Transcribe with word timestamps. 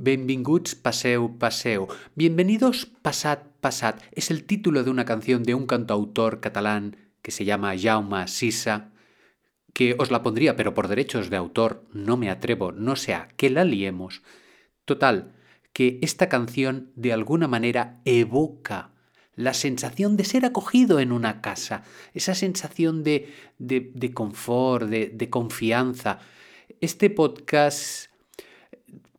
Benvinguts, 0.00 0.76
paseu, 0.76 1.38
paseu. 1.38 1.88
Bienvenidos, 2.14 2.86
pasad, 2.86 3.40
pasad. 3.60 3.96
Es 4.12 4.30
el 4.30 4.44
título 4.44 4.84
de 4.84 4.90
una 4.90 5.04
canción 5.04 5.42
de 5.42 5.56
un 5.56 5.66
cantautor 5.66 6.38
catalán 6.38 6.96
que 7.20 7.32
se 7.32 7.44
llama 7.44 7.76
Jaume 7.76 8.28
Sisa, 8.28 8.92
que 9.74 9.96
os 9.98 10.12
la 10.12 10.22
pondría, 10.22 10.54
pero 10.54 10.72
por 10.72 10.86
derechos 10.86 11.30
de 11.30 11.36
autor 11.36 11.84
no 11.92 12.16
me 12.16 12.30
atrevo, 12.30 12.70
no 12.70 12.94
sea 12.94 13.26
que 13.36 13.50
la 13.50 13.64
liemos. 13.64 14.22
Total, 14.84 15.34
que 15.72 15.98
esta 16.00 16.28
canción 16.28 16.92
de 16.94 17.12
alguna 17.12 17.48
manera 17.48 18.00
evoca 18.04 18.92
la 19.34 19.52
sensación 19.52 20.16
de 20.16 20.24
ser 20.24 20.44
acogido 20.44 21.00
en 21.00 21.10
una 21.10 21.40
casa, 21.40 21.82
esa 22.14 22.36
sensación 22.36 23.02
de, 23.02 23.34
de, 23.58 23.90
de 23.96 24.14
confort, 24.14 24.88
de, 24.88 25.08
de 25.08 25.28
confianza. 25.28 26.20
Este 26.80 27.10
podcast 27.10 28.07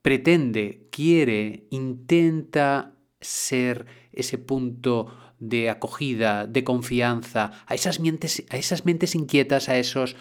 pretende, 0.01 0.87
quiere, 0.91 1.67
intenta 1.69 2.95
ser 3.21 3.85
ese 4.11 4.37
punto 4.37 5.07
de 5.39 5.69
acogida, 5.69 6.47
de 6.47 6.63
confianza, 6.63 7.63
a 7.65 7.75
esas 7.75 7.99
mentes, 7.99 8.43
a 8.49 8.57
esas 8.57 8.85
mentes 8.85 9.15
inquietas, 9.15 9.69
a 9.69 9.77
esos 9.77 10.15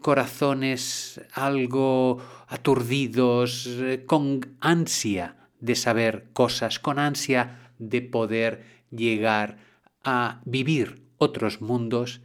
corazones 0.00 1.20
algo 1.32 2.18
aturdidos, 2.48 3.66
eh, 3.66 4.04
con 4.06 4.56
ansia 4.60 5.48
de 5.60 5.74
saber 5.74 6.28
cosas, 6.32 6.78
con 6.78 6.98
ansia 6.98 7.72
de 7.78 8.02
poder 8.02 8.84
llegar 8.90 9.58
a 10.04 10.42
vivir 10.44 11.06
otros 11.18 11.60
mundos 11.60 12.20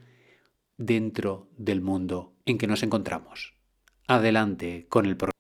dentro 0.78 1.50
del 1.58 1.82
mundo 1.82 2.34
en 2.46 2.58
que 2.58 2.68
nos 2.68 2.84
encontramos. 2.84 3.54
Adelante 4.08 4.88
con 4.90 5.06
el 5.06 5.18
programa. 5.18 5.37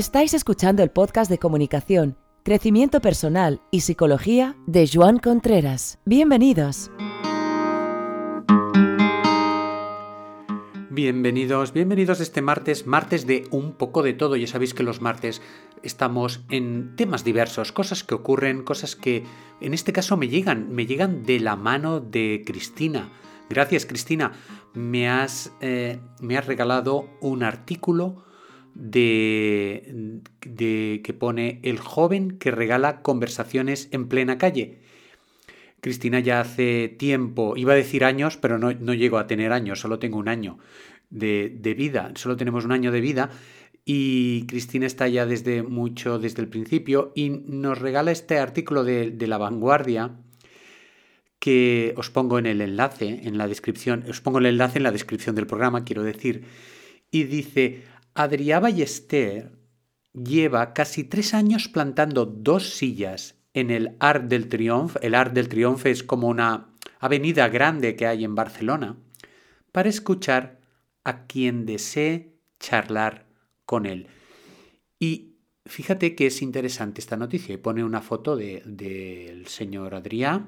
Estáis 0.00 0.32
escuchando 0.32 0.82
el 0.82 0.88
podcast 0.88 1.30
de 1.30 1.36
comunicación, 1.36 2.16
crecimiento 2.42 3.02
personal 3.02 3.60
y 3.70 3.82
psicología 3.82 4.56
de 4.66 4.88
Joan 4.90 5.18
Contreras. 5.18 5.98
Bienvenidos. 6.06 6.90
Bienvenidos, 10.88 11.74
bienvenidos 11.74 12.20
este 12.20 12.40
martes, 12.40 12.86
martes 12.86 13.26
de 13.26 13.46
un 13.50 13.72
poco 13.74 14.02
de 14.02 14.14
todo. 14.14 14.36
Ya 14.36 14.46
sabéis 14.46 14.72
que 14.72 14.84
los 14.84 15.02
martes 15.02 15.42
estamos 15.82 16.46
en 16.48 16.96
temas 16.96 17.22
diversos, 17.22 17.70
cosas 17.70 18.02
que 18.02 18.14
ocurren, 18.14 18.62
cosas 18.62 18.96
que 18.96 19.26
en 19.60 19.74
este 19.74 19.92
caso 19.92 20.16
me 20.16 20.28
llegan, 20.28 20.72
me 20.72 20.86
llegan 20.86 21.24
de 21.24 21.40
la 21.40 21.56
mano 21.56 22.00
de 22.00 22.42
Cristina. 22.46 23.12
Gracias 23.50 23.84
Cristina, 23.84 24.32
me 24.72 25.10
has, 25.10 25.52
eh, 25.60 26.00
me 26.22 26.38
has 26.38 26.46
regalado 26.46 27.04
un 27.20 27.42
artículo 27.42 28.29
de, 28.80 30.20
de, 30.40 31.00
que 31.04 31.12
pone 31.12 31.60
el 31.62 31.78
joven 31.78 32.38
que 32.38 32.50
regala 32.50 33.02
conversaciones 33.02 33.88
en 33.92 34.08
plena 34.08 34.38
calle. 34.38 34.78
Cristina 35.80 36.20
ya 36.20 36.40
hace 36.40 36.88
tiempo, 36.88 37.56
iba 37.56 37.74
a 37.74 37.76
decir 37.76 38.04
años, 38.04 38.36
pero 38.36 38.58
no, 38.58 38.72
no 38.72 38.94
llego 38.94 39.18
a 39.18 39.26
tener 39.26 39.52
años, 39.52 39.80
solo 39.80 39.98
tengo 39.98 40.18
un 40.18 40.28
año 40.28 40.58
de, 41.10 41.54
de, 41.60 41.74
vida, 41.74 42.12
solo 42.16 42.36
tenemos 42.36 42.64
un 42.64 42.72
año 42.72 42.92
de 42.92 43.00
vida 43.00 43.30
y 43.84 44.46
Cristina 44.46 44.86
está 44.86 45.08
ya 45.08 45.26
desde 45.26 45.62
mucho, 45.62 46.18
desde 46.18 46.42
el 46.42 46.48
principio 46.48 47.12
y 47.14 47.30
nos 47.30 47.78
regala 47.78 48.12
este 48.12 48.38
artículo 48.38 48.84
de, 48.84 49.10
de 49.10 49.26
La 49.26 49.38
Vanguardia 49.38 50.16
que 51.38 51.94
os 51.96 52.10
pongo 52.10 52.38
en 52.38 52.44
el 52.44 52.60
enlace, 52.60 53.22
en 53.24 53.38
la 53.38 53.48
descripción, 53.48 54.04
os 54.08 54.20
pongo 54.20 54.38
el 54.38 54.46
enlace 54.46 54.78
en 54.78 54.82
la 54.82 54.92
descripción 54.92 55.34
del 55.34 55.46
programa, 55.46 55.84
quiero 55.84 56.02
decir, 56.02 56.44
y 57.10 57.24
dice, 57.24 57.82
Adrià 58.14 58.60
Ballester 58.60 59.52
lleva 60.12 60.72
casi 60.72 61.04
tres 61.04 61.34
años 61.34 61.68
plantando 61.68 62.26
dos 62.26 62.70
sillas 62.70 63.36
en 63.54 63.70
el 63.70 63.96
Arc 64.00 64.24
del 64.24 64.48
Triunfo. 64.48 64.98
El 65.00 65.14
Arc 65.14 65.32
del 65.32 65.48
Triunfo 65.48 65.88
es 65.88 66.02
como 66.02 66.28
una 66.28 66.74
avenida 66.98 67.48
grande 67.48 67.96
que 67.96 68.06
hay 68.06 68.24
en 68.24 68.34
Barcelona, 68.34 68.96
para 69.72 69.88
escuchar 69.88 70.60
a 71.04 71.26
quien 71.26 71.66
desee 71.66 72.34
charlar 72.58 73.26
con 73.64 73.86
él. 73.86 74.08
Y 74.98 75.36
fíjate 75.64 76.14
que 76.14 76.26
es 76.26 76.42
interesante 76.42 77.00
esta 77.00 77.16
noticia. 77.16 77.60
Pone 77.62 77.84
una 77.84 78.02
foto 78.02 78.36
del 78.36 78.76
de, 78.76 79.44
señor 79.46 79.94
Adrià 79.94 80.46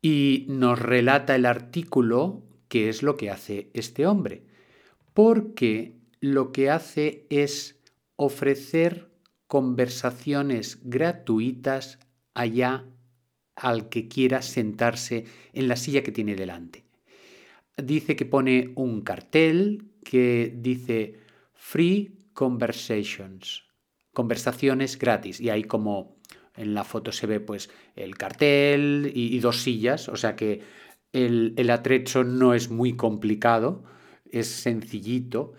y 0.00 0.46
nos 0.48 0.78
relata 0.78 1.34
el 1.34 1.44
artículo 1.44 2.42
qué 2.68 2.88
es 2.88 3.02
lo 3.02 3.16
que 3.16 3.30
hace 3.30 3.70
este 3.74 4.06
hombre 4.06 4.49
porque 5.14 5.96
lo 6.20 6.52
que 6.52 6.70
hace 6.70 7.26
es 7.30 7.80
ofrecer 8.16 9.10
conversaciones 9.46 10.78
gratuitas 10.84 11.98
allá 12.34 12.86
al 13.56 13.88
que 13.88 14.08
quiera 14.08 14.42
sentarse 14.42 15.24
en 15.52 15.68
la 15.68 15.76
silla 15.76 16.02
que 16.02 16.12
tiene 16.12 16.36
delante. 16.36 16.84
Dice 17.76 18.16
que 18.16 18.26
pone 18.26 18.72
un 18.76 19.00
cartel 19.00 19.90
que 20.04 20.54
dice 20.56 21.18
Free 21.54 22.18
Conversations, 22.32 23.64
conversaciones 24.12 24.98
gratis, 24.98 25.40
y 25.40 25.50
ahí 25.50 25.64
como 25.64 26.16
en 26.56 26.74
la 26.74 26.84
foto 26.84 27.12
se 27.12 27.26
ve 27.26 27.40
pues 27.40 27.70
el 27.96 28.16
cartel 28.16 29.10
y, 29.14 29.38
dos 29.40 29.62
sillas, 29.62 30.08
o 30.08 30.16
sea 30.16 30.36
que 30.36 30.60
el, 31.12 31.54
el 31.56 31.70
atrecho 31.70 32.24
no 32.24 32.54
es 32.54 32.70
muy 32.70 32.94
complicado 32.96 33.84
es 34.32 34.48
sencillito. 34.48 35.52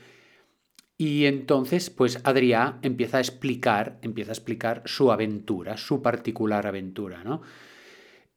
Y 0.98 1.26
entonces, 1.26 1.90
pues 1.90 2.24
Adrià 2.24 2.78
empieza 2.84 3.18
a 3.18 3.22
explicar, 3.22 3.98
empieza 4.02 4.32
a 4.32 4.34
explicar 4.34 4.84
su 4.86 5.12
aventura, 5.12 5.78
su 5.78 6.02
particular 6.02 6.68
aventura, 6.68 7.24
¿no? 7.24 7.42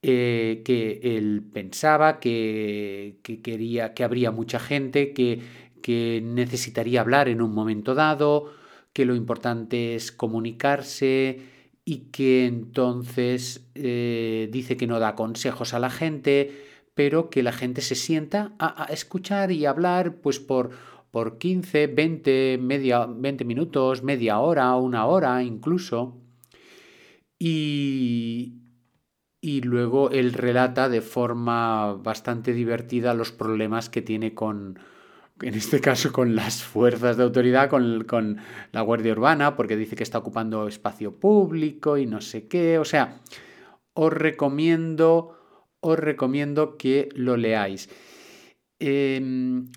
Eh, 0.03 0.63
que 0.65 1.01
él 1.03 1.43
pensaba 1.53 2.21
que, 2.21 3.19
que, 3.23 3.41
quería, 3.41 3.95
que 3.95 4.05
habría 4.05 4.31
mucha 4.31 4.59
gente 4.59 5.13
que, 5.15 5.41
que 5.83 6.23
necesitaría 6.23 7.01
hablar 7.03 7.29
en 7.29 7.43
un 7.43 7.55
momento 7.55 7.95
dado, 7.95 8.53
que 8.95 9.05
lo 9.05 9.15
importante 9.15 9.95
es 9.95 10.13
comunicarse 10.13 11.41
y 11.85 12.11
que 12.11 12.47
entonces 12.47 13.69
eh, 13.75 14.49
dice 14.51 14.77
que 14.77 14.87
no 14.87 14.99
da 14.99 15.15
consejos 15.15 15.75
a 15.75 15.79
la 15.79 15.91
gente, 15.91 16.65
pero 16.95 17.29
que 17.29 17.43
la 17.43 17.53
gente 17.53 17.81
se 17.81 17.95
sienta 17.95 18.55
a, 18.59 18.87
escuchar 18.91 19.51
y 19.51 19.67
hablar 19.67 20.17
pues 20.17 20.39
por, 20.39 20.71
por 21.11 21.39
15, 21.39 21.89
20, 21.89 22.59
media, 22.61 23.07
20 23.07 23.45
minutos, 23.45 24.03
media 24.03 24.39
hora, 24.39 24.75
una 24.77 25.07
hora 25.07 25.43
incluso. 25.43 26.21
Y, 27.39 28.61
y 29.41 29.61
luego 29.63 30.11
él 30.11 30.33
relata 30.33 30.89
de 30.89 31.01
forma 31.01 31.95
bastante 31.95 32.53
divertida 32.53 33.13
los 33.13 33.33
problemas 33.33 33.91
que 33.91 34.01
tiene 34.01 34.33
con, 34.35 34.79
en 35.43 35.55
este 35.55 35.81
caso 35.81 36.13
con 36.13 36.37
las 36.37 36.63
fuerzas 36.63 37.17
de 37.17 37.25
autoridad, 37.25 37.69
con, 37.69 38.05
con, 38.05 38.39
la 38.73 38.81
Guardia 38.83 39.13
Urbana, 39.13 39.57
porque 39.57 39.77
dice 39.77 39.97
que 39.97 40.05
está 40.05 40.19
ocupando 40.19 40.69
espacio 40.69 41.19
público 41.19 41.99
y 41.99 42.07
no 42.07 42.21
sé 42.21 42.47
qué. 42.47 42.79
O 42.79 42.85
sea, 42.85 43.21
os 43.95 44.13
recomiendo 44.13 45.37
os 45.85 45.99
recomiendo 45.99 46.79
que 46.79 47.11
lo 47.15 47.37
leáis. 47.37 47.91
Eh, 48.81 49.21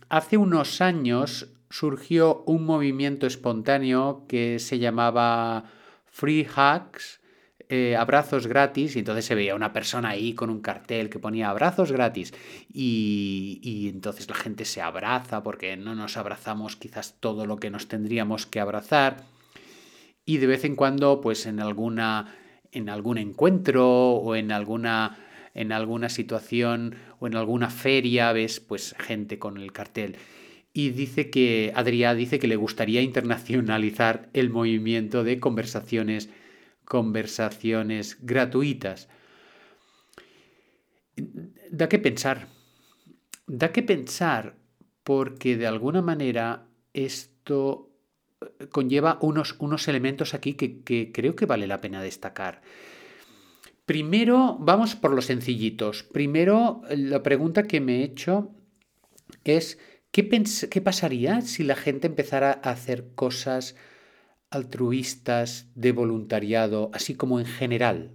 hace 0.08 0.38
unos 0.38 0.80
años 0.80 1.54
surgió 1.70 2.44
un 2.46 2.64
movimiento 2.66 3.28
espontáneo 3.28 4.26
que 4.28 4.60
se 4.60 4.80
llamaba 4.80 5.66
Free 6.06 6.48
Hacks, 6.56 7.20
eh, 7.70 7.98
abrazos 7.98 8.48
gratis, 8.48 8.96
y 8.96 9.00
entonces 9.00 9.26
se 9.26 9.36
veía 9.36 9.54
una 9.54 9.74
persona 9.74 10.10
ahí 10.10 10.34
con 10.34 10.50
un 10.50 10.62
cartel 10.62 11.10
que 11.10 11.20
ponía 11.20 11.50
abrazos 11.50 11.92
gratis, 11.92 12.34
y, 12.72 13.60
y, 13.62 13.90
entonces 13.90 14.30
la 14.30 14.36
gente 14.36 14.64
se 14.64 14.82
abraza 14.82 15.44
porque 15.44 15.76
no 15.76 15.94
nos 15.94 16.16
abrazamos 16.16 16.78
quizás 16.78 17.18
todo 17.20 17.46
lo 17.46 17.58
que 17.58 17.70
nos 17.70 17.90
tendríamos 17.90 18.46
que 18.46 18.62
abrazar, 18.62 19.26
y 20.26 20.38
de 20.38 20.48
vez 20.48 20.64
en 20.64 20.78
cuando, 20.78 21.20
pues 21.20 21.46
en 21.46 21.60
alguna 21.60 22.34
en 22.72 22.90
algún 22.90 23.18
encuentro 23.18 24.12
o 24.12 24.36
en 24.36 24.52
alguna 24.52 25.18
en 25.58 25.72
alguna 25.72 26.10
situación 26.10 26.96
o 27.20 27.28
en 27.28 27.36
alguna 27.36 27.70
feria 27.70 28.32
ves 28.32 28.60
pues 28.60 28.96
gente 28.98 29.40
con 29.40 29.58
el 29.58 29.74
cartel. 29.74 30.16
Y 30.72 30.92
dice 30.92 31.32
que, 31.32 31.74
Adrià 31.76 32.14
dice 32.14 32.38
que 32.38 32.48
le 32.48 32.56
gustaría 32.56 33.02
internacionalizar 33.02 34.30
el 34.34 34.52
movimiento 34.52 35.24
de 35.24 35.40
conversaciones, 35.40 36.30
conversaciones 36.86 38.20
gratuitas. 38.22 39.10
Da 41.72 41.90
que 41.90 41.98
pensar, 41.98 42.48
da 43.48 43.74
que 43.74 43.82
pensar 43.82 44.56
porque 45.04 45.58
de 45.58 45.66
alguna 45.66 46.04
manera 46.04 46.68
esto 46.94 47.90
conlleva 48.72 49.18
unos, 49.22 49.56
unos 49.58 49.88
elementos 49.88 50.36
aquí 50.36 50.54
que, 50.54 50.84
que 50.84 51.12
creo 51.12 51.36
que 51.36 51.48
vale 51.48 51.66
la 51.66 51.82
pena 51.82 52.04
destacar. 52.04 52.62
Primero, 53.88 54.58
vamos 54.60 54.98
por 54.98 55.14
los 55.14 55.28
sencillitos. 55.28 56.04
Primero, 56.04 56.82
la 56.90 57.24
pregunta 57.24 57.64
que 57.64 57.80
me 57.80 58.02
he 58.02 58.04
hecho 58.04 58.52
es 59.46 59.80
¿Qué, 60.12 60.28
¿Qué 60.70 60.82
pasaría 60.82 61.40
si 61.40 61.64
la 61.64 61.78
gente 61.78 62.08
empezara 62.08 62.60
a 62.64 62.72
hacer 62.72 63.14
cosas 63.16 63.78
altruistas 64.50 65.72
de 65.76 65.94
voluntariado, 65.94 66.92
así 66.94 67.16
como 67.16 67.40
en 67.40 67.46
general? 67.46 68.12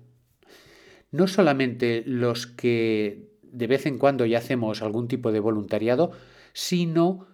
No 1.11 1.27
solamente 1.27 2.03
los 2.05 2.47
que 2.47 3.31
de 3.43 3.67
vez 3.67 3.87
en 3.87 3.97
cuando 3.97 4.27
ya 4.27 4.39
hacemos 4.39 4.83
algún 4.83 5.09
tipo 5.09 5.33
de 5.33 5.41
voluntariado, 5.41 6.13
sino 6.53 7.29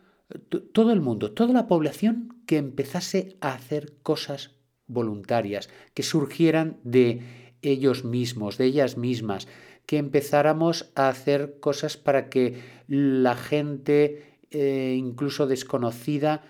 todo 0.73 0.93
el 0.93 1.01
mundo, 1.01 1.33
toda 1.33 1.53
la 1.53 1.67
población 1.67 2.41
que 2.47 2.59
empezase 2.59 3.37
a 3.41 3.55
hacer 3.55 3.95
cosas 4.05 4.53
voluntarias, 4.87 5.71
que 5.93 6.05
surgieran 6.05 6.79
de 6.85 7.48
ellos 7.63 8.05
mismos, 8.05 8.59
de 8.59 8.67
ellas 8.67 8.97
mismas, 8.97 9.49
que 9.87 9.97
empezáramos 9.97 10.91
a 10.95 11.09
hacer 11.09 11.61
cosas 11.61 11.97
para 11.97 12.29
que 12.29 12.61
la 12.89 13.35
gente, 13.35 14.37
eh, 14.51 14.95
incluso 14.99 15.47
desconocida, 15.47 16.45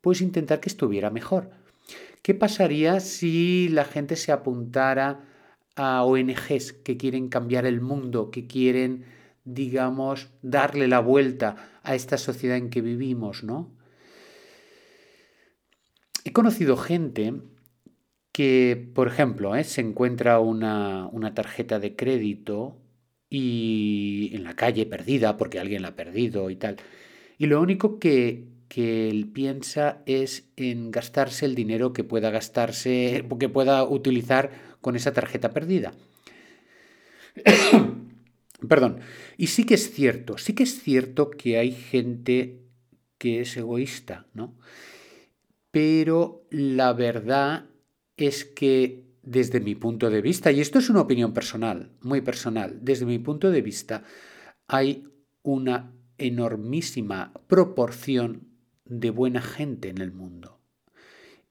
pues 0.00 0.20
intentar 0.20 0.60
que 0.60 0.68
estuviera 0.68 1.10
mejor. 1.10 1.50
¿Qué 2.22 2.34
pasaría 2.34 3.00
si 3.00 3.68
la 3.68 3.84
gente 3.84 4.16
se 4.16 4.32
apuntara 4.32 5.24
a 5.76 6.04
ONGs 6.04 6.72
que 6.72 6.96
quieren 6.96 7.28
cambiar 7.28 7.66
el 7.66 7.80
mundo, 7.80 8.30
que 8.30 8.46
quieren, 8.46 9.04
digamos, 9.44 10.28
darle 10.42 10.88
la 10.88 11.00
vuelta 11.00 11.80
a 11.82 11.94
esta 11.94 12.16
sociedad 12.16 12.56
en 12.56 12.70
que 12.70 12.80
vivimos, 12.80 13.44
¿no? 13.44 13.70
He 16.24 16.32
conocido 16.32 16.76
gente 16.76 17.34
que, 18.34 18.90
por 18.94 19.06
ejemplo, 19.06 19.54
¿eh? 19.54 19.62
se 19.62 19.80
encuentra 19.80 20.40
una, 20.40 21.06
una 21.12 21.34
tarjeta 21.34 21.78
de 21.78 21.94
crédito 21.94 22.76
y 23.30 24.32
en 24.34 24.42
la 24.42 24.56
calle 24.56 24.86
perdida 24.86 25.36
porque 25.36 25.60
alguien 25.60 25.82
la 25.82 25.90
ha 25.90 25.96
perdido 25.96 26.50
y 26.50 26.56
tal. 26.56 26.78
Y 27.38 27.46
lo 27.46 27.60
único 27.62 28.00
que, 28.00 28.48
que 28.66 29.08
él 29.08 29.28
piensa 29.28 30.02
es 30.06 30.48
en 30.56 30.90
gastarse 30.90 31.46
el 31.46 31.54
dinero 31.54 31.92
que 31.92 32.02
pueda 32.02 32.30
gastarse, 32.30 33.24
que 33.38 33.48
pueda 33.48 33.84
utilizar 33.84 34.50
con 34.80 34.96
esa 34.96 35.12
tarjeta 35.12 35.52
perdida. 35.52 35.94
Perdón. 38.68 38.98
Y 39.36 39.46
sí 39.46 39.64
que 39.64 39.74
es 39.74 39.92
cierto, 39.92 40.38
sí 40.38 40.54
que 40.54 40.64
es 40.64 40.82
cierto 40.82 41.30
que 41.30 41.56
hay 41.58 41.70
gente 41.70 42.64
que 43.18 43.42
es 43.42 43.56
egoísta, 43.56 44.26
¿no? 44.34 44.58
Pero 45.70 46.48
la 46.50 46.92
verdad 46.94 47.66
es 48.16 48.44
que 48.44 49.04
desde 49.22 49.60
mi 49.60 49.74
punto 49.74 50.10
de 50.10 50.20
vista, 50.20 50.52
y 50.52 50.60
esto 50.60 50.78
es 50.78 50.90
una 50.90 51.00
opinión 51.00 51.32
personal, 51.32 51.90
muy 52.00 52.20
personal, 52.20 52.78
desde 52.82 53.06
mi 53.06 53.18
punto 53.18 53.50
de 53.50 53.62
vista, 53.62 54.04
hay 54.68 55.04
una 55.42 55.92
enormísima 56.18 57.32
proporción 57.46 58.48
de 58.84 59.10
buena 59.10 59.40
gente 59.40 59.88
en 59.88 59.98
el 59.98 60.12
mundo. 60.12 60.60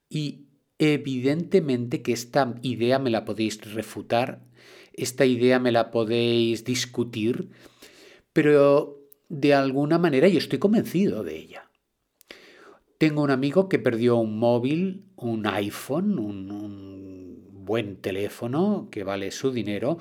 Y 0.08 0.46
evidentemente 0.78 2.02
que 2.02 2.12
esta 2.12 2.54
idea 2.62 2.98
me 2.98 3.10
la 3.10 3.24
podéis 3.24 3.60
refutar, 3.74 4.44
esta 4.92 5.26
idea 5.26 5.58
me 5.58 5.72
la 5.72 5.90
podéis 5.90 6.64
discutir, 6.64 7.50
pero 8.32 9.00
de 9.28 9.54
alguna 9.54 9.98
manera 9.98 10.28
yo 10.28 10.38
estoy 10.38 10.58
convencido 10.58 11.24
de 11.24 11.36
ella. 11.36 11.70
Tengo 13.04 13.20
un 13.20 13.30
amigo 13.30 13.68
que 13.68 13.78
perdió 13.78 14.16
un 14.16 14.38
móvil, 14.38 15.04
un 15.16 15.46
iPhone, 15.46 16.18
un, 16.18 17.50
buen 17.66 18.00
teléfono 18.00 18.88
que 18.90 19.04
vale 19.04 19.30
su 19.30 19.52
dinero, 19.52 19.98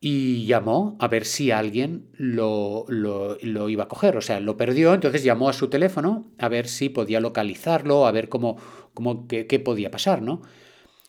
y 0.00 0.46
llamó 0.46 0.96
a 0.98 1.08
ver 1.08 1.26
si 1.26 1.50
alguien 1.50 2.08
lo, 2.14 2.86
lo, 2.88 3.68
iba 3.68 3.84
a 3.84 3.88
coger. 3.88 4.16
O 4.16 4.22
sea, 4.22 4.40
lo 4.40 4.56
perdió, 4.56 4.94
entonces 4.94 5.24
llamó 5.24 5.50
a 5.50 5.52
su 5.52 5.68
teléfono 5.68 6.32
a 6.38 6.48
ver 6.48 6.68
si 6.68 6.88
podía 6.88 7.20
localizarlo, 7.20 8.06
a 8.06 8.12
ver 8.12 8.30
cómo, 8.30 8.56
cómo 8.94 9.28
qué, 9.28 9.44
podía 9.62 9.90
pasar, 9.90 10.22
¿no? 10.22 10.40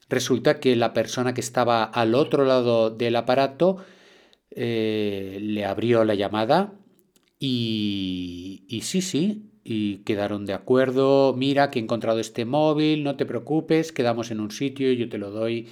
Resulta 0.09 0.59
que 0.59 0.75
la 0.75 0.91
persona 0.91 1.33
que 1.33 1.39
estaba 1.39 1.85
al 1.85 2.15
otro 2.15 2.43
lado 2.43 2.89
del 2.89 3.15
aparato 3.15 3.77
eh, 4.51 5.37
le 5.41 5.63
abrió 5.63 6.03
la 6.03 6.15
llamada 6.15 6.73
y 7.39 8.81
sí, 8.83 9.01
sí, 9.01 9.54
y 9.67 9.97
quedaron 10.05 10.45
de 10.45 10.53
acuerdo, 10.53 11.33
mira 11.35 11.71
que 11.71 11.79
he 11.79 11.81
encontrado 11.81 12.19
este 12.19 12.45
móvil, 12.45 13.03
no 13.03 13.17
te 13.17 13.25
preocupes, 13.25 13.91
quedamos 13.91 14.29
en 14.29 14.39
un 14.39 14.51
sitio, 14.51 14.93
yo 14.93 15.09
te 15.09 15.17
lo 15.17 15.31
doy. 15.31 15.67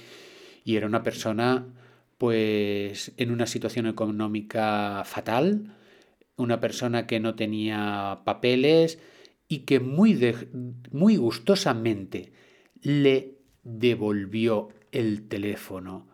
Y 0.64 0.76
era 0.76 0.88
una 0.88 1.04
persona 1.04 1.64
pues 2.18 3.12
en 3.16 3.30
una 3.30 3.46
situación 3.46 3.86
económica 3.86 5.04
fatal, 5.04 5.76
una 6.36 6.60
persona 6.60 7.06
que 7.06 7.20
no 7.20 7.36
tenía 7.36 8.22
papeles 8.24 8.98
y 9.46 9.60
que 9.60 9.78
muy, 9.78 10.18
muy 10.90 11.16
gustosamente 11.16 12.32
le 12.82 13.38
devolvió 13.62 14.70
el 14.90 15.28
teléfono. 15.28 16.08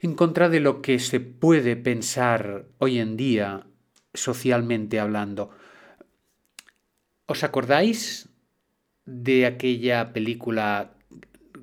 En 0.00 0.14
contra 0.14 0.50
de 0.50 0.60
lo 0.60 0.82
que 0.82 0.98
se 0.98 1.20
puede 1.20 1.76
pensar 1.76 2.66
hoy 2.76 2.98
en 2.98 3.16
día 3.16 3.66
socialmente 4.12 5.00
hablando. 5.00 5.50
¿Os 7.26 7.42
acordáis 7.42 8.28
de 9.06 9.46
aquella 9.46 10.12
película? 10.12 10.92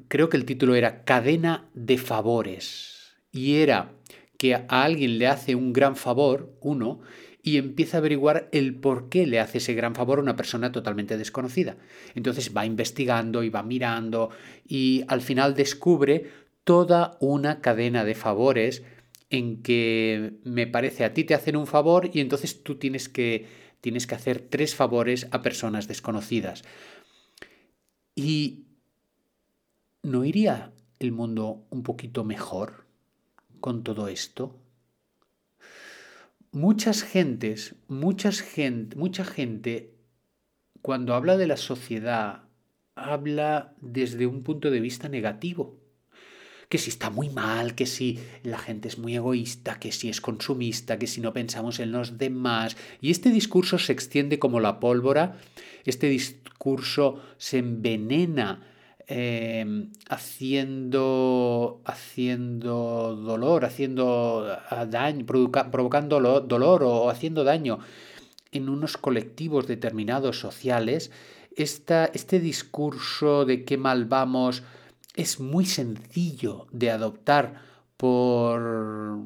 Creo 0.08 0.28
que 0.28 0.38
el 0.38 0.46
título 0.46 0.74
era 0.74 1.04
Cadena 1.04 1.70
de 1.76 2.00
Favores. 2.00 3.16
Y 3.32 3.58
era 3.58 3.92
que 4.40 4.56
a 4.56 4.66
alguien 4.68 5.20
le 5.20 5.28
hace 5.28 5.54
un 5.54 5.72
gran 5.72 5.96
favor, 5.96 6.58
uno, 6.62 7.02
y 7.44 7.58
empieza 7.58 7.98
a 7.98 8.00
averiguar 8.00 8.50
el 8.52 8.74
por 8.74 9.10
qué 9.10 9.28
le 9.28 9.40
hace 9.40 9.60
ese 9.60 9.76
gran 9.76 9.94
favor 9.94 10.18
a 10.18 10.24
una 10.24 10.36
persona 10.36 10.72
totalmente 10.72 11.16
desconocida. 11.16 11.78
Entonces 12.16 12.56
va 12.58 12.66
investigando 12.66 13.44
y 13.44 13.50
va 13.50 13.62
mirando 13.62 14.32
y 14.68 15.04
al 15.08 15.22
final 15.22 15.54
descubre 15.54 16.26
toda 16.64 17.18
una 17.20 17.62
cadena 17.62 18.04
de 18.04 18.16
favores 18.16 18.84
en 19.30 19.62
que 19.62 20.34
me 20.44 20.66
parece 20.66 21.06
a 21.06 21.14
ti 21.14 21.24
te 21.24 21.36
hacen 21.36 21.56
un 21.56 21.68
favor 21.68 22.10
y 22.12 22.20
entonces 22.20 22.64
tú 22.64 22.76
tienes 22.76 23.10
que 23.10 23.71
tienes 23.82 24.08
que 24.08 24.16
hacer 24.16 24.40
tres 24.40 24.76
favores 24.76 25.28
a 25.32 25.42
personas 25.42 25.88
desconocidas. 25.88 26.64
¿Y 28.16 28.66
no 30.04 30.24
iría 30.24 30.72
el 31.00 31.12
mundo 31.12 31.66
un 31.70 31.84
poquito 31.84 32.24
mejor 32.24 32.86
con 33.60 33.84
todo 33.84 34.08
esto? 34.08 34.56
Muchas 36.52 37.04
gentes, 37.04 37.76
muchas 37.88 38.44
mucha 38.96 39.26
gente, 39.26 39.96
cuando 40.82 41.16
habla 41.16 41.38
de 41.38 41.48
la 41.48 41.58
sociedad, 41.58 42.44
habla 42.96 43.74
desde 43.80 44.28
un 44.28 44.44
punto 44.44 44.70
de 44.70 44.82
vista 44.82 45.10
negativo 45.10 45.81
que 46.72 46.78
si 46.78 46.90
está 46.90 47.10
muy 47.10 47.30
mal, 47.30 47.76
que 47.76 47.86
si 47.86 48.18
la 48.44 48.58
gente 48.58 48.88
es 48.88 48.98
muy 48.98 49.14
egoísta, 49.18 49.78
que 49.78 49.92
si 49.92 50.08
es 50.08 50.22
consumista, 50.22 50.98
que 50.98 51.06
si 51.06 51.20
no 51.20 51.34
pensamos 51.34 51.82
en 51.82 51.92
los 51.92 52.18
demás. 52.18 52.78
Y 53.02 53.12
este 53.12 53.30
discurso 53.30 53.78
se 53.78 53.92
extiende 53.92 54.40
como 54.40 54.62
la 54.62 54.80
pólvora, 54.80 55.38
este 55.84 56.08
discurso 56.08 57.22
se 57.38 57.58
envenena 57.58 58.62
eh, 59.08 59.90
haciendo, 60.08 61.82
haciendo 61.84 63.18
dolor, 63.18 63.66
haciendo 63.66 64.58
daño, 64.88 65.26
provocando 65.26 66.22
dolor 66.40 66.84
o 66.84 67.10
haciendo 67.10 67.44
daño 67.44 67.80
en 68.54 68.70
unos 68.70 68.96
colectivos 68.96 69.68
determinados 69.68 70.40
sociales, 70.40 71.12
este 71.54 72.40
discurso 72.40 73.44
de 73.44 73.66
qué 73.66 73.78
mal 73.78 74.06
vamos, 74.06 74.64
es 75.16 75.40
muy 75.40 75.66
sencillo 75.66 76.68
de 76.72 76.92
adoptar 76.92 77.62
por 77.98 79.18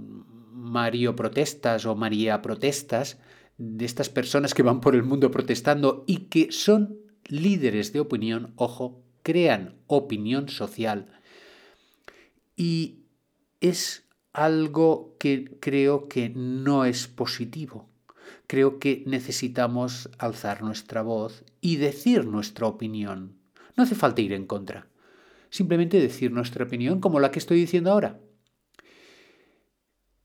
Mario 0.51 1.15
Protestas 1.15 1.85
o 1.85 1.95
María 1.95 2.41
Protestas, 2.41 3.19
de 3.57 3.85
estas 3.85 4.09
personas 4.09 4.53
que 4.53 4.63
van 4.63 4.81
por 4.81 4.95
el 4.95 5.03
mundo 5.03 5.31
protestando 5.31 6.03
y 6.07 6.27
que 6.27 6.51
son 6.51 6.97
líderes 7.27 7.93
de 7.93 8.01
opinión, 8.01 8.53
ojo, 8.57 9.01
crean 9.23 9.75
opinión 9.87 10.49
social. 10.49 11.21
Y 12.57 12.99
es 13.61 14.07
algo 14.33 15.15
que 15.19 15.57
creo 15.61 16.09
que 16.09 16.29
no 16.29 16.83
es 16.83 17.07
positivo. 17.07 17.87
Creo 18.47 18.79
que 18.79 19.03
necesitamos 19.05 20.09
alzar 20.17 20.61
nuestra 20.61 21.01
voz 21.01 21.45
y 21.61 21.77
decir 21.77 22.25
nuestra 22.25 22.67
opinión. 22.67 23.37
No 23.77 23.83
hace 23.83 23.95
falta 23.95 24.21
ir 24.21 24.33
en 24.33 24.45
contra 24.45 24.87
simplemente 25.49 25.99
decir 25.99 26.31
nuestra 26.31 26.65
opinión 26.65 26.99
como 26.99 27.19
la 27.19 27.31
que 27.31 27.39
estoy 27.39 27.59
diciendo 27.59 27.91
ahora. 27.91 28.19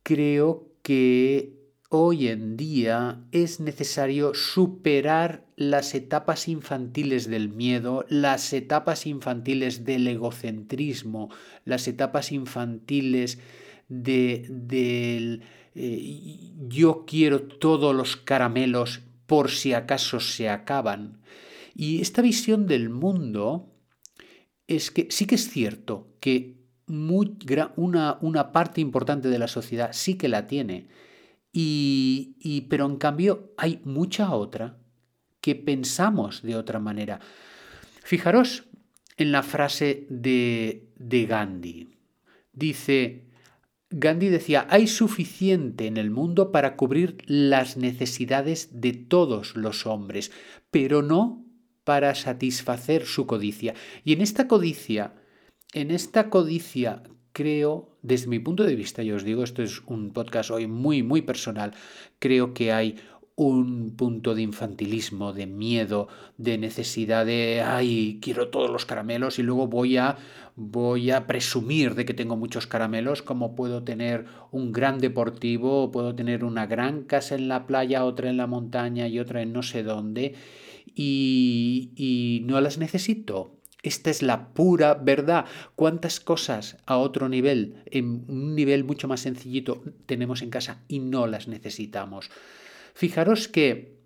Creo 0.03 0.73
que 0.83 1.61
hoy 1.89 2.29
en 2.29 2.57
día 2.57 3.25
es 3.33 3.61
necesario 3.61 4.33
superar 4.35 5.45
las 5.57 5.95
etapas 5.95 6.49
infantiles 6.49 7.29
del 7.29 7.49
miedo, 7.49 8.07
las 8.09 8.53
etapas 8.53 9.07
infantiles 9.07 9.85
del 9.85 10.07
egocentrismo, 10.07 11.31
las 11.65 11.89
etapas 11.89 12.33
infantiles 12.33 13.39
de, 13.89 14.47
del 14.49 15.43
eh, 15.75 16.53
yo 16.69 17.05
quiero 17.07 17.43
todos 17.43 17.95
los 17.95 18.17
caramelos 18.17 19.03
por 19.27 19.51
si 19.51 19.73
acaso 19.73 20.21
se 20.21 20.49
acaban. 20.49 21.21
Y 21.75 22.01
esta 22.01 22.23
visión 22.23 22.67
del 22.67 22.89
mundo 22.89 23.71
es 24.71 24.91
que 24.91 25.09
sí 25.11 25.27
que 25.27 25.35
es 25.35 25.51
cierto 25.51 26.15
que 26.21 26.61
una, 27.77 28.19
una, 28.21 28.53
parte 28.53 28.81
importante 28.81 29.29
de 29.29 29.39
la 29.39 29.49
sociedad 29.49 29.91
sí 29.93 30.15
que 30.15 30.29
la 30.29 30.47
tiene, 30.47 30.89
y, 31.53 32.67
pero 32.69 32.87
en 32.87 32.97
cambio 32.97 33.53
hay 33.57 33.81
mucha 33.85 34.33
otra 34.33 34.79
que 35.41 35.55
pensamos 35.55 36.43
de 36.43 36.57
otra 36.57 36.79
manera. 36.79 37.21
Fijaros 38.03 38.65
en 39.17 39.33
la 39.33 39.43
frase 39.43 40.07
de, 40.09 40.89
de 40.97 41.27
Gandhi. 41.27 41.97
Dice, 42.53 43.27
Gandhi 43.91 44.29
decía, 44.29 44.67
hay 44.71 44.87
suficiente 44.87 45.87
en 45.87 45.97
el 45.97 46.11
mundo 46.11 46.53
para 46.53 46.77
cubrir 46.77 47.19
las 47.27 47.77
necesidades 47.77 48.81
de 48.81 48.93
todos 48.93 49.57
los 49.57 49.87
hombres, 49.87 50.31
pero 50.71 51.03
no 51.03 51.50
para 51.91 52.15
satisfacer 52.15 53.05
su 53.05 53.27
codicia. 53.27 53.75
Y 54.05 54.13
en 54.13 54.21
esta 54.21 54.47
codicia, 54.47 55.13
en 55.73 55.91
esta 55.91 56.31
codicia 56.31 57.03
creo, 57.33 57.99
desde 58.01 58.29
mi 58.29 58.39
punto 58.39 58.63
de 58.63 58.77
vista, 58.77 59.03
yo 59.03 59.17
os 59.17 59.25
digo, 59.25 59.43
esto 59.43 59.61
es 59.65 59.83
un 59.87 60.13
podcast 60.13 60.53
hoy 60.53 60.69
muy, 60.69 61.03
muy 61.03 61.23
personal, 61.23 61.75
creo 62.21 62.55
que 62.55 62.71
hay 62.71 62.95
un 63.35 63.97
punto 63.97 64.37
de 64.37 64.43
infantilismo, 64.43 65.33
de 65.33 65.49
miedo, 65.49 66.07
de 66.37 66.59
necesidad 66.59 67.27
de, 67.27 67.61
ay, 67.67 68.21
quiero 68.23 68.51
todos 68.51 68.71
los 68.71 68.87
caramelos 68.87 69.41
y 69.41 69.43
luego 69.43 69.67
voy 69.67 69.97
a, 69.97 70.17
voy 70.55 71.11
a 71.11 71.27
presumir 71.27 71.97
de 71.97 72.05
que 72.05 72.15
tengo 72.15 72.37
muchos 72.37 72.69
caramelos, 72.69 73.23
como 73.23 73.57
puedo 73.57 73.83
tener 73.83 74.27
un 74.53 74.71
gran 74.71 75.01
deportivo, 75.01 75.91
puedo 75.91 76.15
tener 76.15 76.45
una 76.45 76.67
gran 76.67 77.03
casa 77.03 77.35
en 77.35 77.49
la 77.49 77.67
playa, 77.67 78.05
otra 78.05 78.31
en 78.31 78.37
la 78.37 78.47
montaña 78.47 79.09
y 79.09 79.19
otra 79.19 79.43
en 79.43 79.53
no 79.53 79.65
sé 79.65 79.83
dónde, 79.83 80.37
y, 80.87 82.43
no 82.47 82.61
las 82.61 82.79
necesito. 82.79 83.57
Esta 83.83 84.11
es 84.11 84.23
la 84.23 84.53
pura 84.53 84.95
verdad. 84.95 85.47
¿Cuántas 85.75 86.21
cosas 86.21 86.77
a 86.87 86.99
otro 86.99 87.29
nivel, 87.29 87.83
en 87.87 88.25
un 88.29 88.55
nivel 88.55 88.85
mucho 88.85 89.09
más 89.09 89.21
sencillito, 89.21 89.83
tenemos 90.07 90.43
en 90.43 90.51
casa 90.51 90.83
y 90.89 90.99
no 90.99 91.27
las 91.27 91.49
necesitamos? 91.49 92.31
Fijaros 92.95 93.49
que 93.49 93.99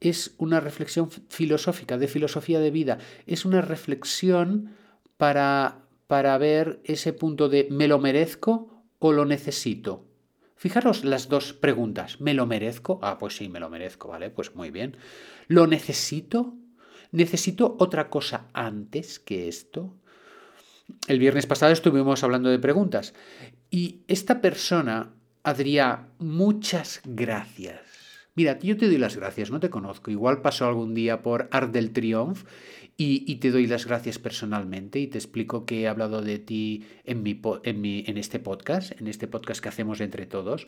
es 0.00 0.34
una 0.38 0.58
reflexión 0.58 1.10
filosófica, 1.10 1.96
de 1.96 2.08
filosofía 2.08 2.58
de 2.58 2.72
vida, 2.72 2.98
es 3.26 3.44
una 3.44 3.60
reflexión 3.60 4.74
para, 5.16 5.86
para 6.08 6.36
ver 6.38 6.80
ese 6.84 7.12
punto 7.12 7.48
de 7.48 7.68
¿me 7.70 7.86
lo 7.86 8.00
merezco 8.00 8.82
o 8.98 9.12
lo 9.12 9.24
necesito? 9.24 10.11
Fijaros 10.62 11.04
las 11.04 11.28
dos 11.28 11.54
preguntas. 11.54 12.20
¿Me 12.20 12.34
lo 12.34 12.46
merezco? 12.46 13.00
Ah, 13.02 13.18
pues 13.18 13.34
sí, 13.34 13.48
me 13.48 13.58
lo 13.58 13.68
merezco, 13.68 14.06
¿vale? 14.06 14.30
Pues 14.30 14.54
muy 14.54 14.70
bien. 14.70 14.96
¿Lo 15.48 15.66
necesito? 15.66 16.54
¿Necesito 17.10 17.74
otra 17.80 18.08
cosa 18.08 18.46
antes 18.52 19.18
que 19.18 19.48
esto? 19.48 19.92
El 21.08 21.18
viernes 21.18 21.46
pasado 21.46 21.72
estuvimos 21.72 22.22
hablando 22.22 22.48
de 22.48 22.60
preguntas 22.60 23.12
y 23.70 24.02
esta 24.06 24.40
persona 24.40 25.12
Adrián, 25.42 26.10
muchas 26.18 27.00
gracias. 27.04 27.80
Mira, 28.34 28.58
yo 28.60 28.76
te 28.76 28.86
doy 28.86 28.98
las 28.98 29.16
gracias, 29.16 29.50
no 29.50 29.60
te 29.60 29.68
conozco. 29.68 30.10
Igual 30.10 30.40
pasó 30.40 30.66
algún 30.66 30.94
día 30.94 31.22
por 31.22 31.48
Art 31.50 31.72
del 31.72 31.92
Triumph 31.92 32.44
y, 32.96 33.36
te 33.36 33.50
doy 33.50 33.66
las 33.66 33.86
gracias 33.86 34.18
personalmente 34.18 35.00
y 35.00 35.06
te 35.08 35.18
explico 35.18 35.66
que 35.66 35.82
he 35.82 35.88
hablado 35.88 36.22
de 36.22 36.38
ti 36.38 36.86
en, 37.04 37.26
este 38.16 38.38
podcast, 38.38 38.98
en 39.00 39.08
este 39.08 39.26
podcast 39.26 39.60
que 39.60 39.68
hacemos 39.68 40.00
entre 40.00 40.26
todos. 40.26 40.66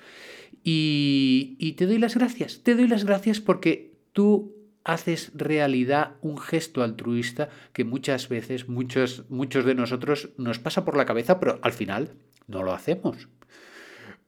Y, 0.62 1.56
y 1.58 1.72
te 1.72 1.86
doy 1.86 1.98
las 1.98 2.16
gracias. 2.16 2.62
Te 2.62 2.74
doy 2.74 2.88
las 2.88 3.04
gracias 3.04 3.40
porque 3.40 3.94
tú 4.12 4.56
haces 4.82 5.30
realidad 5.34 6.16
un 6.20 6.38
gesto 6.38 6.82
altruista 6.82 7.48
que 7.72 7.84
muchas 7.84 8.28
veces, 8.28 8.68
muchos, 8.68 9.24
muchos 9.30 9.64
de 9.64 9.74
nosotros 9.74 10.30
nos 10.36 10.58
pasa 10.58 10.84
por 10.84 10.96
la 10.96 11.06
cabeza, 11.06 11.40
pero 11.40 11.60
al 11.62 11.72
final 11.72 12.10
no 12.46 12.62
lo 12.62 12.72
hacemos 12.72 13.28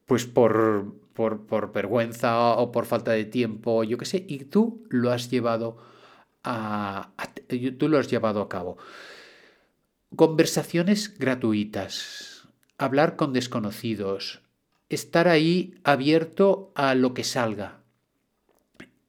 pues 0.07 0.25
por, 0.25 0.95
por, 1.17 1.73
vergüenza 1.73 2.53
o 2.53 2.71
por 2.71 2.87
falta 2.87 3.11
de 3.11 3.25
tiempo, 3.25 3.83
yo 3.83 3.99
qué 3.99 4.05
sé, 4.05 4.25
y 4.29 4.45
tú 4.45 4.87
lo 4.91 5.11
has 5.11 5.29
llevado 5.31 5.79
a, 6.45 7.11
tú 7.79 7.89
lo 7.89 7.99
has 7.99 8.09
llevado 8.09 8.41
a 8.41 8.49
cabo. 8.49 8.77
Conversaciones 10.15 11.19
gratuitas, 11.19 12.49
hablar 12.79 13.17
con 13.17 13.33
desconocidos, 13.33 14.43
estar 14.89 15.27
ahí 15.27 15.75
abierto 15.83 16.71
a 16.77 16.95
lo 16.95 17.15
que 17.15 17.25
salga 17.25 17.81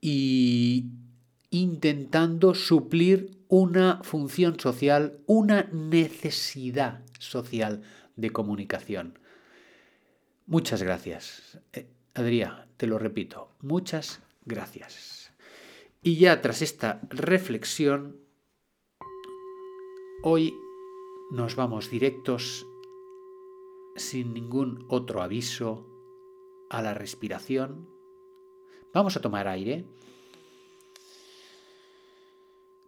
y 0.02 0.86
intentando 1.52 2.56
suplir 2.56 3.38
una 3.48 4.02
función 4.04 4.60
social, 4.60 5.20
una 5.26 5.70
necesidad 5.72 7.04
social 7.20 7.84
de 8.16 8.32
comunicación. 8.32 9.20
Muchas 10.46 10.82
gracias. 10.82 11.60
Adrián, 12.18 12.66
te 12.78 12.88
lo 12.88 12.98
repito, 12.98 13.56
muchas 13.62 14.24
gracias. 14.46 15.32
Y 16.02 16.18
ya 16.18 16.42
tras 16.42 16.62
esta 16.62 17.02
reflexión, 17.10 18.20
hoy 20.24 20.54
nos 21.32 21.56
vamos 21.56 21.92
directos, 21.92 22.66
sin 23.96 24.34
ningún 24.34 24.86
otro 24.90 25.22
aviso, 25.22 25.86
a 26.70 26.82
la 26.82 26.94
respiración. 26.94 27.88
Vamos 28.94 29.16
a 29.16 29.22
tomar 29.22 29.48
aire. 29.48 29.86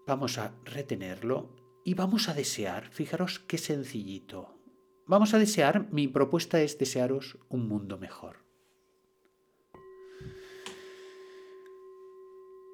Vamos 0.07 0.37
a 0.39 0.55
retenerlo 0.65 1.49
y 1.83 1.93
vamos 1.93 2.29
a 2.29 2.33
desear, 2.33 2.89
fijaros 2.89 3.39
qué 3.39 3.57
sencillito, 3.57 4.59
Vamos 5.05 5.33
a 5.33 5.39
desear, 5.39 5.91
mi 5.91 6.07
propuesta 6.07 6.61
es 6.61 6.77
desearos 6.77 7.39
un 7.49 7.67
mundo 7.67 7.97
mejor. 7.97 8.48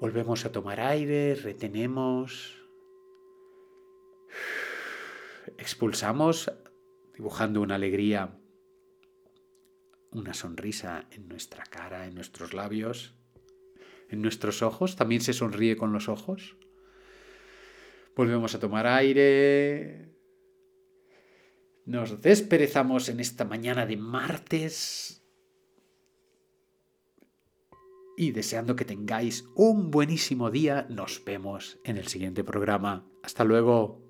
Volvemos 0.06 0.46
a 0.46 0.52
tomar 0.52 0.82
aire, 0.82 1.34
retenemos, 1.34 2.62
expulsamos 5.58 6.52
dibujando 7.16 7.60
una 7.60 7.74
alegría, 7.74 8.38
una 10.12 10.36
sonrisa 10.36 11.08
en 11.10 11.28
nuestra 11.28 11.64
cara, 11.64 12.06
en 12.06 12.14
nuestros 12.14 12.54
labios, 12.54 13.16
en 14.08 14.22
nuestros 14.22 14.62
ojos. 14.62 14.96
También 14.96 15.22
se 15.22 15.34
sonríe 15.34 15.76
con 15.76 15.92
los 15.92 16.08
ojos. 16.08 16.56
Volvemos 18.16 18.54
a 18.54 18.60
tomar 18.60 18.86
aire, 18.86 20.14
nos 21.88 22.22
desperezamos 22.22 23.10
en 23.10 23.20
esta 23.20 23.44
mañana 23.44 23.88
de 23.88 23.98
martes 23.98 25.25
y 28.18 28.32
deseando 28.32 28.76
que 28.76 28.86
tengáis 28.86 29.50
un 29.56 29.92
buenísimo 29.92 30.52
día, 30.52 30.88
nos 30.90 31.24
vemos 31.26 31.80
en 31.84 31.98
el 31.98 32.08
siguiente 32.08 32.44
programa. 32.44 33.08
Hasta 33.24 33.44
luego. 33.44 34.05